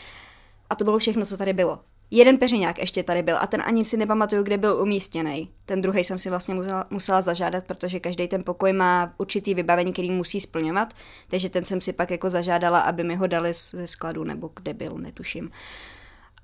A 0.70 0.74
to 0.74 0.84
bylo 0.84 0.98
všechno, 0.98 1.26
co 1.26 1.36
tady 1.36 1.52
bylo. 1.52 1.80
Jeden 2.10 2.38
peřiňák 2.38 2.78
ještě 2.78 3.02
tady 3.02 3.22
byl 3.22 3.36
a 3.40 3.46
ten 3.46 3.62
ani 3.66 3.84
si 3.84 3.96
nepamatuju, 3.96 4.42
kde 4.42 4.58
byl 4.58 4.74
umístěný. 4.74 5.50
Ten 5.66 5.82
druhý 5.82 6.04
jsem 6.04 6.18
si 6.18 6.30
vlastně 6.30 6.54
musela, 6.54 6.86
musela 6.90 7.20
zažádat, 7.20 7.64
protože 7.64 8.00
každý 8.00 8.28
ten 8.28 8.44
pokoj 8.44 8.72
má 8.72 9.14
určitý 9.18 9.54
vybavení, 9.54 9.92
který 9.92 10.10
musí 10.10 10.40
splňovat, 10.40 10.94
takže 11.28 11.50
ten 11.50 11.64
jsem 11.64 11.80
si 11.80 11.92
pak 11.92 12.10
jako 12.10 12.30
zažádala, 12.30 12.80
aby 12.80 13.04
mi 13.04 13.14
ho 13.14 13.26
dali 13.26 13.52
ze 13.52 13.86
skladu 13.86 14.24
nebo 14.24 14.50
kde 14.54 14.74
byl, 14.74 14.98
netuším. 14.98 15.50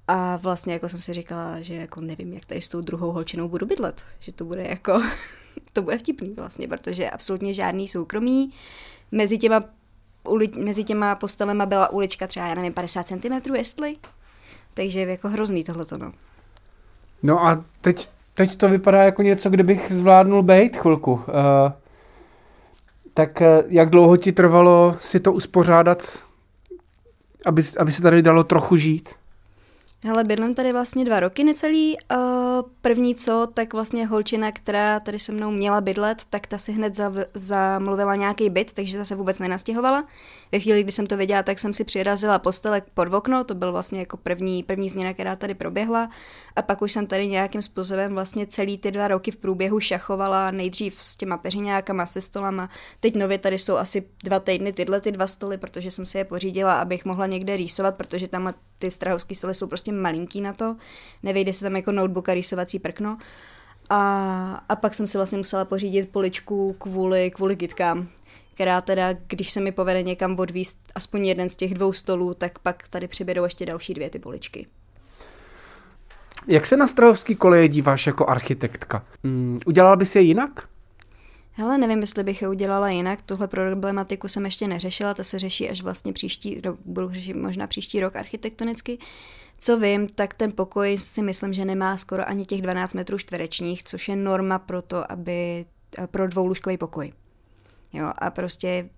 A 0.08 0.36
vlastně 0.36 0.72
jako 0.72 0.88
jsem 0.88 1.00
si 1.00 1.12
říkala, 1.12 1.60
že 1.60 1.74
jako 1.74 2.00
nevím, 2.00 2.32
jak 2.32 2.44
tady 2.44 2.60
s 2.60 2.68
tou 2.68 2.80
druhou 2.80 3.12
holčinou 3.12 3.48
budu 3.48 3.66
bydlet, 3.66 4.04
že 4.20 4.32
to 4.32 4.44
bude 4.44 4.62
jako, 4.62 5.02
to 5.72 5.82
bude 5.82 5.98
vtipný 5.98 6.34
vlastně, 6.34 6.68
protože 6.68 7.10
absolutně 7.10 7.54
žádný 7.54 7.88
soukromí. 7.88 8.52
Mezi 9.12 9.38
těma, 9.38 9.60
uli, 10.24 10.48
mezi 10.58 10.84
těma 10.84 11.14
postelema 11.14 11.66
byla 11.66 11.88
ulička 11.88 12.26
třeba, 12.26 12.46
já 12.46 12.54
nevím, 12.54 12.72
50 12.72 13.08
cm, 13.08 13.54
jestli, 13.54 13.96
takže 14.74 15.00
je 15.00 15.10
jako 15.10 15.28
hrozný 15.28 15.64
tohleto, 15.64 15.98
no. 15.98 16.12
No 17.22 17.44
a 17.44 17.64
teď, 17.80 18.10
teď 18.34 18.56
to 18.56 18.68
vypadá 18.68 19.02
jako 19.02 19.22
něco, 19.22 19.50
kde 19.50 19.62
bych 19.62 19.92
zvládnul 19.92 20.42
bejt 20.42 20.76
chvilku. 20.76 21.12
Uh, 21.12 21.22
tak 23.14 23.40
uh, 23.40 23.46
jak 23.68 23.90
dlouho 23.90 24.16
ti 24.16 24.32
trvalo 24.32 24.96
si 25.00 25.20
to 25.20 25.32
uspořádat, 25.32 26.18
aby, 27.46 27.62
aby 27.78 27.92
se 27.92 28.02
tady 28.02 28.22
dalo 28.22 28.44
trochu 28.44 28.76
žít? 28.76 29.08
Hele, 30.06 30.24
bydlím 30.24 30.54
tady 30.54 30.72
vlastně 30.72 31.04
dva 31.04 31.20
roky 31.20 31.44
necelý. 31.44 31.96
První 32.80 33.14
co, 33.14 33.48
tak 33.54 33.72
vlastně 33.72 34.06
holčina, 34.06 34.52
která 34.52 35.00
tady 35.00 35.18
se 35.18 35.32
mnou 35.32 35.50
měla 35.50 35.80
bydlet, 35.80 36.24
tak 36.30 36.46
ta 36.46 36.58
si 36.58 36.72
hned 36.72 37.00
zamluvila 37.34 38.16
nějaký 38.16 38.50
byt, 38.50 38.72
takže 38.72 38.98
ta 38.98 39.04
se 39.04 39.14
vůbec 39.14 39.38
nenastěhovala. 39.38 40.04
Ve 40.52 40.60
chvíli, 40.60 40.82
kdy 40.82 40.92
jsem 40.92 41.06
to 41.06 41.16
věděla, 41.16 41.42
tak 41.42 41.58
jsem 41.58 41.72
si 41.72 41.84
přirazila 41.84 42.38
postelek 42.38 42.84
pod 42.94 43.14
okno, 43.14 43.44
to 43.44 43.54
byl 43.54 43.72
vlastně 43.72 43.98
jako 43.98 44.16
první, 44.16 44.62
první 44.62 44.88
změna, 44.90 45.14
která 45.14 45.36
tady 45.36 45.54
proběhla. 45.54 46.10
A 46.56 46.62
pak 46.62 46.82
už 46.82 46.92
jsem 46.92 47.06
tady 47.06 47.26
nějakým 47.26 47.62
způsobem 47.62 48.14
vlastně 48.14 48.46
celý 48.46 48.78
ty 48.78 48.90
dva 48.90 49.08
roky 49.08 49.30
v 49.30 49.36
průběhu 49.36 49.80
šachovala, 49.80 50.50
nejdřív 50.50 51.02
s 51.02 51.16
těma 51.16 51.36
peřiňákama, 51.36 52.06
se 52.06 52.20
stolama. 52.20 52.70
Teď 53.00 53.14
nově 53.16 53.38
tady 53.38 53.58
jsou 53.58 53.76
asi 53.76 54.04
dva 54.24 54.40
týdny 54.40 54.72
tyhle 54.72 55.00
ty 55.00 55.12
dva 55.12 55.26
stoly, 55.26 55.58
protože 55.58 55.90
jsem 55.90 56.06
si 56.06 56.18
je 56.18 56.24
pořídila, 56.24 56.80
abych 56.80 57.04
mohla 57.04 57.26
někde 57.26 57.56
rýsovat, 57.56 57.96
protože 57.96 58.28
tam 58.28 58.50
ty 58.78 58.90
strahovské 58.90 59.34
stoly 59.34 59.54
jsou 59.54 59.66
prostě 59.66 59.91
malinký 59.92 60.40
na 60.40 60.52
to, 60.52 60.76
nevejde 61.22 61.52
se 61.52 61.64
tam 61.64 61.76
jako 61.76 61.92
notebook 61.92 62.28
a 62.28 62.34
rýsovací 62.34 62.78
prkno. 62.78 63.18
A, 63.90 64.64
a 64.68 64.76
pak 64.76 64.94
jsem 64.94 65.06
si 65.06 65.18
vlastně 65.18 65.38
musela 65.38 65.64
pořídit 65.64 66.08
poličku 66.08 66.76
kvůli, 66.78 67.30
kvůli 67.30 67.56
gitkám, 67.56 68.08
která 68.54 68.80
teda, 68.80 69.12
když 69.26 69.50
se 69.50 69.60
mi 69.60 69.72
povede 69.72 70.02
někam 70.02 70.38
odvíst 70.38 70.76
aspoň 70.94 71.26
jeden 71.26 71.48
z 71.48 71.56
těch 71.56 71.74
dvou 71.74 71.92
stolů, 71.92 72.34
tak 72.34 72.58
pak 72.58 72.88
tady 72.88 73.08
přibědou 73.08 73.44
ještě 73.44 73.66
další 73.66 73.94
dvě 73.94 74.10
ty 74.10 74.18
poličky. 74.18 74.66
Jak 76.46 76.66
se 76.66 76.76
na 76.76 76.86
Strahovský 76.86 77.34
koleje 77.34 77.68
díváš 77.68 78.06
jako 78.06 78.26
architektka? 78.26 79.04
Hmm, 79.24 79.58
udělala 79.66 79.96
bys 79.96 80.16
je 80.16 80.22
jinak? 80.22 80.71
Hele, 81.54 81.78
nevím, 81.78 82.00
jestli 82.00 82.24
bych 82.24 82.42
je 82.42 82.48
udělala 82.48 82.88
jinak. 82.88 83.22
Tuhle 83.22 83.48
problematiku 83.48 84.28
jsem 84.28 84.44
ještě 84.44 84.68
neřešila, 84.68 85.14
ta 85.14 85.24
se 85.24 85.38
řeší 85.38 85.68
až 85.68 85.82
vlastně 85.82 86.12
příští, 86.12 86.62
budu 86.84 87.10
řešit 87.10 87.34
možná 87.34 87.66
příští 87.66 88.00
rok 88.00 88.16
architektonicky. 88.16 88.98
Co 89.58 89.78
vím, 89.78 90.08
tak 90.08 90.34
ten 90.34 90.52
pokoj 90.52 90.98
si 90.98 91.22
myslím, 91.22 91.52
že 91.52 91.64
nemá 91.64 91.96
skoro 91.96 92.28
ani 92.28 92.44
těch 92.44 92.62
12 92.62 92.94
metrů 92.94 93.18
čtverečních, 93.18 93.82
což 93.82 94.08
je 94.08 94.16
norma 94.16 94.58
pro 94.58 94.82
to, 94.82 95.12
aby 95.12 95.66
pro 96.10 96.28
dvoulůžkový 96.28 96.78
pokoj. 96.78 97.12
Jo, 97.92 98.12
a 98.18 98.30
prostě 98.30 98.90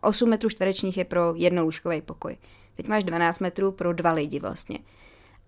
8 0.00 0.28
metrů 0.28 0.48
čtverečních 0.48 0.96
je 0.96 1.04
pro 1.04 1.34
jednolůžkový 1.36 2.00
pokoj. 2.00 2.36
Teď 2.74 2.88
máš 2.88 3.04
12 3.04 3.40
metrů 3.40 3.72
pro 3.72 3.92
dva 3.92 4.12
lidi 4.12 4.38
vlastně. 4.38 4.78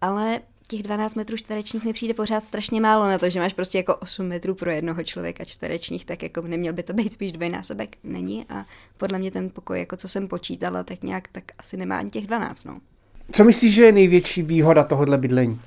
Ale 0.01 0.41
těch 0.68 0.83
12 0.83 1.14
metrů 1.14 1.37
čtverečních 1.37 1.85
mi 1.85 1.92
přijde 1.92 2.14
pořád 2.14 2.44
strašně 2.44 2.80
málo 2.80 3.09
na 3.09 3.18
to, 3.18 3.30
že 3.30 3.40
máš 3.40 3.52
prostě 3.52 3.78
jako 3.78 3.97
8 3.97 4.26
metrů 4.26 4.54
pro 4.54 4.71
jednoho 4.71 5.04
člověka 5.04 5.44
čtverečních, 5.44 6.04
tak 6.04 6.23
jako 6.23 6.40
neměl 6.40 6.73
by 6.73 6.83
to 6.83 6.92
být 6.92 7.12
spíš 7.12 7.33
dvojnásobek. 7.33 7.97
Není 8.04 8.47
a 8.49 8.64
podle 8.97 9.18
mě 9.18 9.30
ten 9.30 9.50
pokoj, 9.50 9.78
jako 9.78 9.97
co 9.97 10.09
jsem 10.09 10.28
počítala, 10.28 10.83
tak 10.83 11.02
nějak 11.02 11.28
tak 11.28 11.44
asi 11.59 11.76
nemá 11.76 11.99
ani 11.99 12.11
těch 12.11 12.26
12, 12.26 12.64
no. 12.64 12.78
Co 13.33 13.44
myslíš, 13.44 13.75
že 13.75 13.85
je 13.85 13.92
největší 13.92 14.42
výhoda 14.42 14.85
tohohle 14.85 15.18
bydlení? 15.18 15.61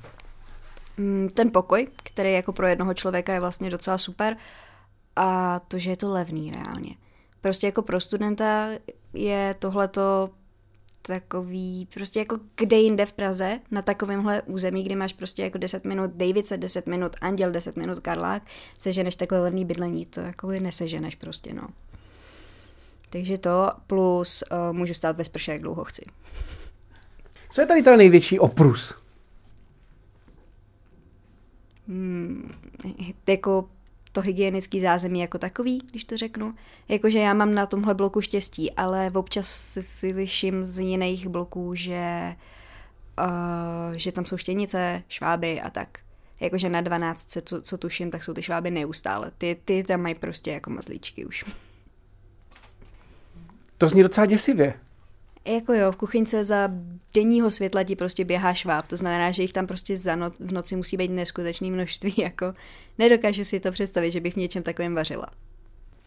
Mm, 0.96 1.28
ten 1.34 1.50
pokoj, 1.50 1.88
který 2.04 2.32
jako 2.32 2.52
pro 2.52 2.66
jednoho 2.66 2.94
člověka 2.94 3.32
je 3.32 3.40
vlastně 3.40 3.70
docela 3.70 3.98
super 3.98 4.36
a 5.16 5.60
to, 5.68 5.78
že 5.78 5.90
je 5.90 5.96
to 5.96 6.10
levný 6.10 6.50
reálně. 6.50 6.94
Prostě 7.40 7.66
jako 7.66 7.82
pro 7.82 8.00
studenta 8.00 8.68
je 9.12 9.54
tohleto 9.58 10.30
takový, 11.08 11.88
prostě 11.94 12.18
jako 12.18 12.38
kde 12.56 12.76
jinde 12.76 13.06
v 13.06 13.12
Praze, 13.12 13.60
na 13.70 13.82
takovémhle 13.82 14.42
území, 14.42 14.82
kdy 14.82 14.94
máš 14.94 15.12
prostě 15.12 15.42
jako 15.42 15.58
10 15.58 15.84
minut 15.84 16.10
Davice, 16.14 16.56
10 16.56 16.86
minut 16.86 17.16
Anděl, 17.20 17.50
10 17.50 17.76
minut 17.76 18.00
Karlák, 18.00 18.42
seženeš 18.76 19.16
takhle 19.16 19.40
levný 19.40 19.64
bydlení, 19.64 20.06
to 20.06 20.20
jako 20.20 20.48
neseženeš 20.48 21.14
prostě, 21.14 21.54
no. 21.54 21.68
Takže 23.10 23.38
to 23.38 23.70
plus 23.86 24.44
uh, 24.52 24.76
můžu 24.76 24.94
stát 24.94 25.16
ve 25.16 25.24
sprše, 25.24 25.52
jak 25.52 25.60
dlouho 25.60 25.84
chci. 25.84 26.04
Co 27.50 27.60
je 27.60 27.66
tady 27.66 27.82
teda 27.82 27.96
největší 27.96 28.38
oprus? 28.38 28.94
Hmm, 31.88 32.52
jako 33.26 33.68
to 34.18 34.22
hygienické 34.22 34.80
zázemí 34.80 35.20
jako 35.20 35.38
takový, 35.38 35.82
když 35.90 36.04
to 36.04 36.16
řeknu. 36.16 36.54
Jakože 36.88 37.18
já 37.18 37.34
mám 37.34 37.54
na 37.54 37.66
tomhle 37.66 37.94
bloku 37.94 38.20
štěstí, 38.20 38.72
ale 38.72 39.10
občas 39.14 39.48
si 39.48 39.82
slyším 39.82 40.64
z 40.64 40.78
jiných 40.78 41.28
bloků, 41.28 41.74
že, 41.74 42.34
uh, 43.18 43.96
že 43.96 44.12
tam 44.12 44.26
jsou 44.26 44.36
štěnice, 44.36 45.02
šváby 45.08 45.60
a 45.60 45.70
tak. 45.70 45.88
Jakože 46.40 46.68
na 46.68 46.80
12, 46.80 47.30
co, 47.44 47.62
co 47.62 47.78
tuším, 47.78 48.10
tak 48.10 48.22
jsou 48.22 48.34
ty 48.34 48.42
šváby 48.42 48.70
neustále. 48.70 49.30
Ty, 49.38 49.56
ty 49.64 49.82
tam 49.82 50.00
mají 50.00 50.14
prostě 50.14 50.50
jako 50.50 50.70
mazlíčky 50.70 51.24
už. 51.24 51.44
To 53.78 53.88
zní 53.88 54.02
docela 54.02 54.26
děsivě. 54.26 54.74
Jako 55.48 55.72
jo, 55.72 55.92
v 55.92 55.96
kuchyňce 55.96 56.44
za 56.44 56.68
denního 57.14 57.50
světla 57.50 57.82
ti 57.82 57.96
prostě 57.96 58.24
běhá 58.24 58.54
šváb, 58.54 58.86
to 58.86 58.96
znamená, 58.96 59.30
že 59.30 59.42
jich 59.42 59.52
tam 59.52 59.66
prostě 59.66 59.96
za 59.96 60.16
no- 60.16 60.30
v 60.40 60.52
noci 60.52 60.76
musí 60.76 60.96
být 60.96 61.10
neskutečné 61.10 61.70
množství, 61.70 62.14
jako 62.18 62.54
nedokážu 62.98 63.44
si 63.44 63.60
to 63.60 63.72
představit, 63.72 64.10
že 64.10 64.20
bych 64.20 64.34
v 64.34 64.36
něčem 64.36 64.62
takovém 64.62 64.94
vařila. 64.94 65.26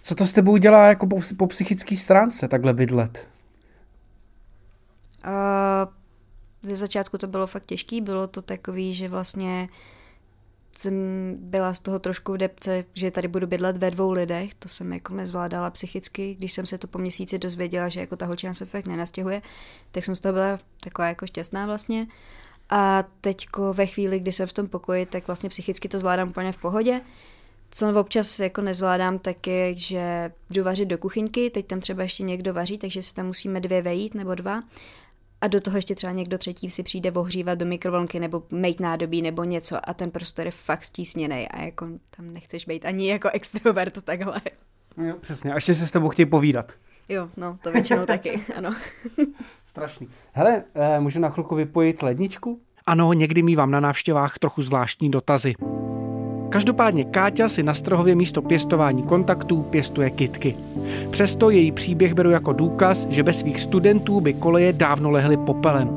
Co 0.02 0.16
to 0.16 0.26
s 0.26 0.34
tebou 0.34 0.58
dělá 0.58 0.88
jako 0.88 1.08
po, 1.08 1.20
po 1.38 1.48
psychické 1.48 1.98
stránce, 1.98 2.48
takhle 2.48 2.74
bydlet? 2.74 3.30
Uh, 5.26 5.94
ze 6.62 6.76
začátku 6.76 7.18
to 7.18 7.28
bylo 7.28 7.48
fakt 7.48 7.66
těžký, 7.66 8.02
bylo 8.02 8.28
to 8.28 8.42
takový, 8.42 8.94
že 8.94 9.10
vlastně 9.10 9.70
uh, 9.72 9.76
jsem 10.78 10.94
byla 11.40 11.74
z 11.74 11.80
toho 11.80 12.00
trošku 12.00 12.34
v 12.34 12.38
depce, 12.38 12.86
že 12.94 13.12
tady 13.12 13.28
budu 13.28 13.48
bydlet 13.48 13.78
ve 13.78 13.92
dvou 13.92 14.12
lidech, 14.12 14.54
to 14.54 14.70
jsem 14.70 14.94
jako 14.94 15.14
nezvládala 15.14 15.70
psychicky, 15.70 16.36
když 16.36 16.54
jsem 16.54 16.66
se 16.66 16.78
to 16.78 16.88
po 16.88 17.00
měsíci 17.00 17.40
dozvěděla, 17.40 17.90
že 17.90 18.00
jako 18.00 18.16
ta 18.16 18.26
holčina 18.26 18.54
se 18.54 18.66
fakt 18.66 18.86
nenastěhuje, 18.86 19.42
tak 19.92 20.06
jsem 20.06 20.16
z 20.16 20.20
toho 20.20 20.34
byla 20.34 20.60
taková 20.80 21.08
jako 21.08 21.28
šťastná 21.28 21.66
vlastně. 21.66 22.08
A 22.70 23.04
teďko 23.22 23.74
ve 23.74 23.86
chvíli, 23.86 24.20
kdy 24.20 24.32
jsem 24.32 24.48
v 24.48 24.54
tom 24.54 24.68
pokoji, 24.68 25.06
tak 25.06 25.28
vlastně 25.28 25.50
psychicky 25.50 25.90
to 25.90 26.00
zvládám 26.00 26.30
úplně 26.30 26.52
v 26.52 26.58
pohodě. 26.58 27.02
Co 27.72 28.00
občas 28.00 28.40
jako 28.40 28.62
nezvládám, 28.62 29.20
tak 29.20 29.48
je, 29.48 29.76
že 29.76 30.32
jdu 30.50 30.64
vařit 30.64 30.88
do 30.88 30.98
kuchyňky, 30.98 31.50
teď 31.50 31.68
tam 31.68 31.80
třeba 31.80 32.04
ještě 32.04 32.24
někdo 32.24 32.54
vaří, 32.54 32.78
takže 32.78 33.02
si 33.02 33.14
tam 33.14 33.26
musíme 33.26 33.60
dvě 33.60 33.82
vejít 33.82 34.14
nebo 34.14 34.36
dva 34.36 34.64
a 35.42 35.48
do 35.48 35.60
toho 35.60 35.78
ještě 35.78 35.96
třeba 35.96 36.14
někdo 36.14 36.38
třetí 36.38 36.70
si 36.70 36.84
přijde 36.84 37.12
ohřívat 37.12 37.60
do 37.60 37.66
mikrovlnky 37.66 38.20
nebo 38.20 38.44
mít 38.52 38.80
nádobí 38.80 39.22
nebo 39.22 39.44
něco 39.44 39.90
a 39.90 39.94
ten 39.94 40.12
prostor 40.12 40.46
je 40.46 40.52
fakt 40.52 40.84
stísněný 40.84 41.48
a 41.48 41.62
jako 41.62 41.88
tam 42.18 42.34
nechceš 42.34 42.66
být 42.66 42.86
ani 42.86 43.10
jako 43.10 43.30
extrovert 43.34 44.02
takhle. 44.02 44.42
Jo, 44.98 45.16
přesně, 45.22 45.52
a 45.52 45.56
ještě 45.56 45.74
se 45.74 45.88
s 45.88 45.92
tebou 45.92 46.10
chtějí 46.10 46.26
povídat. 46.26 46.72
Jo, 47.10 47.30
no, 47.38 47.58
to 47.64 47.72
většinou 47.72 48.06
taky, 48.06 48.42
ano. 48.56 48.76
Strašný. 49.66 50.10
Hele, 50.32 50.64
eh, 50.76 51.00
můžu 51.00 51.20
na 51.20 51.30
chvilku 51.30 51.56
vypojit 51.56 52.04
ledničku? 52.04 52.60
Ano, 52.88 53.14
někdy 53.14 53.44
mývám 53.44 53.72
na 53.72 53.80
návštěvách 53.80 54.40
trochu 54.40 54.62
zvláštní 54.62 55.12
dotazy. 55.12 55.54
Každopádně 56.52 57.04
Káťa 57.04 57.48
si 57.48 57.64
na 57.64 57.74
Strhově 57.74 58.16
místo 58.16 58.42
pěstování 58.42 59.04
kontaktů 59.04 59.62
pěstuje 59.62 60.10
kitky. 60.10 60.56
Přesto 61.10 61.50
její 61.50 61.72
příběh 61.72 62.14
beru 62.14 62.30
jako 62.30 62.54
důkaz, 62.54 63.08
že 63.10 63.24
bez 63.24 63.40
svých 63.40 63.60
studentů 63.60 64.22
by 64.22 64.34
koleje 64.34 64.74
dávno 64.74 65.12
lehly 65.12 65.38
popelem. 65.38 65.90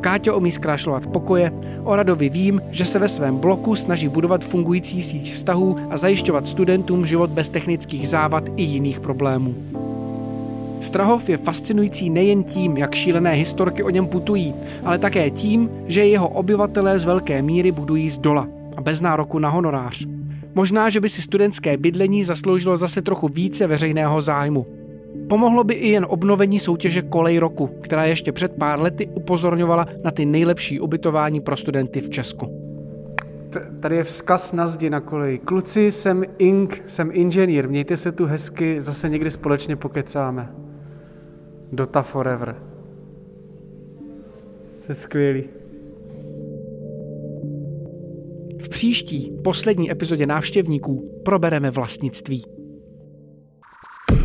Káťa 0.00 0.34
umí 0.34 0.52
zkrášlovat 0.52 1.06
pokoje, 1.06 1.52
o 1.84 1.96
Radovi 1.96 2.28
vím, 2.28 2.60
že 2.70 2.84
se 2.84 2.98
ve 2.98 3.08
svém 3.08 3.36
bloku 3.38 3.74
snaží 3.74 4.08
budovat 4.08 4.44
fungující 4.44 5.02
síť 5.02 5.32
vztahů 5.32 5.76
a 5.90 5.96
zajišťovat 5.96 6.46
studentům 6.46 7.06
život 7.06 7.30
bez 7.30 7.48
technických 7.48 8.08
závad 8.08 8.44
i 8.56 8.62
jiných 8.62 9.00
problémů. 9.00 9.54
Strahov 10.80 11.28
je 11.28 11.36
fascinující 11.36 12.10
nejen 12.10 12.42
tím, 12.42 12.76
jak 12.76 12.94
šílené 12.94 13.32
historky 13.32 13.82
o 13.82 13.90
něm 13.90 14.06
putují, 14.06 14.54
ale 14.84 14.98
také 14.98 15.30
tím, 15.30 15.70
že 15.86 16.06
jeho 16.06 16.28
obyvatelé 16.28 16.98
z 16.98 17.04
velké 17.04 17.42
míry 17.42 17.72
budují 17.72 18.10
z 18.10 18.18
dola 18.18 18.48
a 18.76 18.80
bez 18.80 19.00
nároku 19.00 19.38
na 19.38 19.48
honorář. 19.48 20.06
Možná, 20.54 20.90
že 20.90 21.00
by 21.00 21.08
si 21.08 21.22
studentské 21.22 21.76
bydlení 21.76 22.24
zasloužilo 22.24 22.76
zase 22.76 23.02
trochu 23.02 23.28
více 23.28 23.66
veřejného 23.66 24.20
zájmu. 24.20 24.66
Pomohlo 25.28 25.64
by 25.64 25.74
i 25.74 25.88
jen 25.88 26.06
obnovení 26.08 26.58
soutěže 26.58 27.02
Kolej 27.02 27.38
roku, 27.38 27.66
která 27.66 28.04
ještě 28.04 28.32
před 28.32 28.52
pár 28.52 28.80
lety 28.80 29.06
upozorňovala 29.06 29.86
na 30.04 30.10
ty 30.10 30.26
nejlepší 30.26 30.80
ubytování 30.80 31.40
pro 31.40 31.56
studenty 31.56 32.00
v 32.00 32.10
Česku. 32.10 32.64
Tady 33.80 33.96
je 33.96 34.04
vzkaz 34.04 34.52
na 34.52 34.66
zdi 34.66 34.90
na 34.90 35.00
koleji. 35.00 35.38
Kluci, 35.38 35.92
jsem 35.92 36.24
Ink, 36.38 36.82
jsem 36.86 37.10
inženýr, 37.12 37.68
mějte 37.68 37.96
se 37.96 38.12
tu 38.12 38.26
hezky, 38.26 38.80
zase 38.80 39.08
někdy 39.08 39.30
společně 39.30 39.76
pokecáme. 39.76 40.52
Dota 41.72 42.02
forever. 42.02 42.56
To 44.86 44.92
je 44.92 44.94
skvělý. 44.94 45.44
Příští, 48.84 49.30
poslední 49.44 49.90
epizodě 49.90 50.26
návštěvníků 50.26 51.22
probereme 51.24 51.70
vlastnictví. 51.70 52.44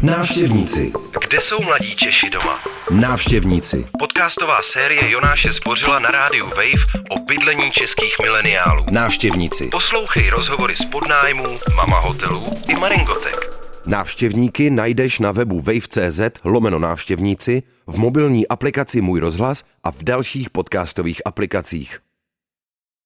Návštěvníci. 0.02 0.91
Kde 1.28 1.41
jsou 1.41 1.63
mladí 1.63 1.95
Češi 1.95 2.30
doma? 2.30 2.60
Návštěvníci. 2.91 3.86
Podcastová 4.00 4.62
série 4.62 5.12
Jonáše 5.12 5.52
Zbořila 5.52 6.00
na 6.00 6.12
rádiu 6.12 6.45
Wave 6.45 6.86
o 7.10 7.19
bydlení 7.19 7.72
českých 7.72 8.15
mileniálů. 8.22 8.86
Návštěvníci. 8.91 9.67
Poslouchej 9.67 10.30
rozhovory 10.30 10.76
z 10.76 10.86
podnájmů, 10.86 11.58
mama 11.76 12.00
hotelů 12.00 12.43
i 12.67 12.76
Maringotek. 12.76 13.54
Návštěvníky 13.86 14.69
najdeš 14.69 15.19
na 15.19 15.32
webu 15.32 15.62
wave.cz 15.62 16.22
lomeno 16.43 16.80
návštěvníci, 16.80 17.63
v 17.88 17.98
mobilní 17.98 18.48
aplikaci 18.48 19.02
Můj 19.02 19.19
rozhlas 19.19 19.63
a 19.84 19.91
v 19.91 20.04
dalších 20.04 20.50
podcastových 20.50 21.22
aplikacích. 21.26 22.00